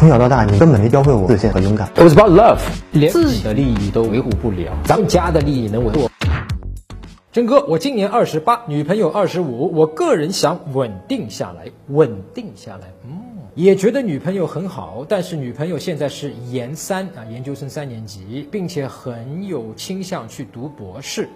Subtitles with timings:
[0.00, 1.86] 从小到大，你根本没教会我自信和勇敢。
[1.94, 2.58] It was about love，
[2.90, 6.08] 连自己的利益都维护不了，咱们家的利益能维护？
[7.30, 13.12] 真哥，我今年二十八，女朋友二十五，我个人想稳定下来，稳定下来，嗯，
[13.54, 21.28] 也觉得女朋友很好，但是女朋友现在是研三啊，研究生三年级，并且很有倾向去读博士，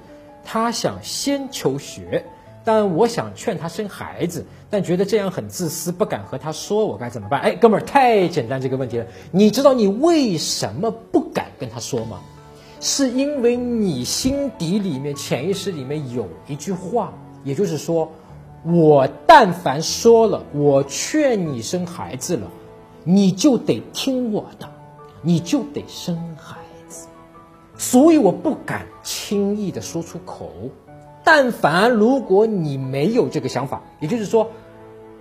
[0.42, 2.24] 她想先求学，
[2.64, 7.40] 但我想劝她生孩子，但觉得这样很自私，不敢和她说，我该怎么办？
[7.40, 12.20] 哎，哥们儿，太简单这个问题了，你知道你为什么不敢跟她说吗？
[12.80, 18.10] 是因为你心底里面、潜意识里面有一句话，也就是说，
[18.62, 22.50] 我但凡说了，我劝你生孩子了，
[23.02, 24.70] 你就得听我的，
[25.22, 26.56] 你就得生孩
[26.88, 27.06] 子，
[27.78, 30.50] 所以我不敢轻易的说出口。
[31.24, 34.50] 但凡如果你没有这个想法，也就是说，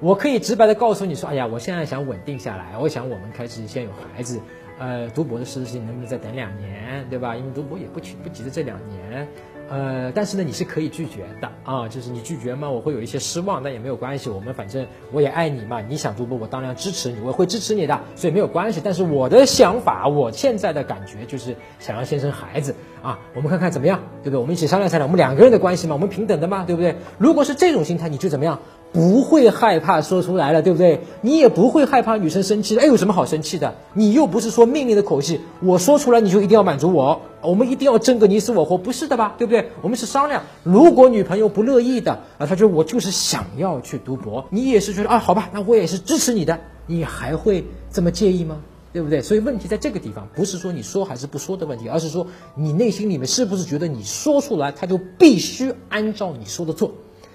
[0.03, 4.37] 我可以直白的告诉你说，哎呀，我现在想稳定下来，我想我们开始先有孩子，
[4.77, 7.37] 呃，读博的事情能不能再等两年，对吧？
[7.37, 9.25] 因为读博也不急不急着这两年，
[9.69, 18.81] 呃，但是呢，你是可以拒绝的啊，就是你拒绝嘛，我会有一些失望，但也没有关系，我们反正我也爱你嘛，你想读博，我当然支持你，我会支持你的，所以没有关系。
[18.83, 24.37] 但是我的想法，我现在的感觉就是想要先生孩子啊，我们看看怎么样，对不对？
[24.41, 26.93] 我们一起商量商量，我们两个人的关系嘛，我们平等的嘛，对不对？
[27.17, 28.59] 如果是这种心态，你就怎么样？
[28.93, 31.01] 不会害怕说出来了，对不对？
[31.21, 33.73] 你也不会害怕女生生气的，哎，有什么好生气的？
[33.93, 39.33] 你又不是说命令的口气，我说出来你就一定要满足我，我们一定要争个你死我活，不是的吧？
[39.37, 39.71] 对不对？
[39.81, 48.61] 我们是商量，如果女朋友不乐意的啊，她说我就是想要去读博，你也是觉得啊，好吧，那我也是支持你的，你还会这么介意吗？
[48.93, 49.23] 对不对？
[49.23, 56.93] 所以问题在这个地方，不是说你说还是不说的问题，而是说你内心里面是不是觉得你说出来，他就必须按照你说的做。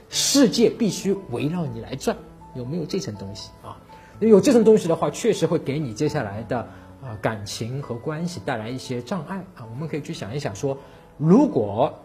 [0.08, 2.16] 世界必须围绕你来转，
[2.54, 3.76] 有没有这层东西啊？
[4.20, 6.58] 有这层东西的话，确实会给你接下来的
[7.02, 9.66] 啊感情和关系带来一些障碍啊。
[9.70, 10.78] 我们可以去想一想说，
[11.18, 12.00] 如果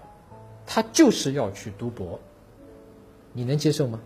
[0.67, 2.19] 他就是要去读博，
[3.31, 3.99] 你能接受吗？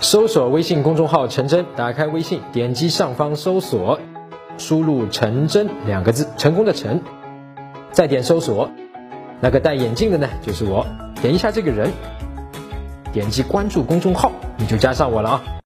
[0.00, 4.00] 搜索微信公众号“陈真”，打开微信，点击上方搜索，
[4.58, 7.00] 输入“陈真”两个字，成功的陈。
[7.92, 8.70] 再点搜索，
[9.40, 10.86] 那个戴眼镜的呢，就是我。
[11.20, 11.90] 点一下这个人，
[13.12, 15.42] 点击关注公众号，你就加上我了啊。